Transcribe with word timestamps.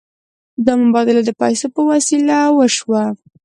دا 0.65 0.73
مبادله 0.83 1.21
د 1.25 1.29
پیسو 1.41 1.67
په 1.75 1.81
وسیله 1.91 2.37
وشوه. 2.57 3.03